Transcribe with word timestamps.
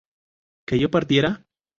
¿que 0.67 0.79
yo 0.81 0.89
partiera? 0.95 1.29